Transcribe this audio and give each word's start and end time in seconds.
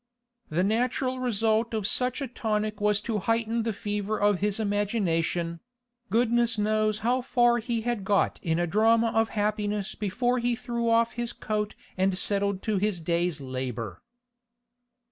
The 0.49 0.63
natural 0.63 1.19
result 1.19 1.75
of 1.75 1.85
such 1.85 2.21
a 2.21 2.27
tonic 2.27 2.81
was 2.81 3.01
to 3.01 3.19
heighten 3.19 3.61
the 3.61 3.71
fever 3.71 4.19
of 4.19 4.39
his 4.39 4.59
imagination; 4.59 5.59
goodness 6.09 6.57
knows 6.57 6.97
how 7.05 7.21
far 7.21 7.59
he 7.59 7.81
had 7.81 8.03
got 8.03 8.39
in 8.41 8.57
a 8.57 8.65
drama 8.65 9.11
of 9.13 9.29
happiness 9.37 9.93
before 9.93 10.39
he 10.39 10.55
threw 10.55 10.89
off 10.89 11.11
his 11.11 11.31
coat 11.33 11.75
and 11.99 12.17
settled 12.17 12.63
to 12.63 12.77
his 12.79 12.99
day's 12.99 13.39
labour. 13.41 14.01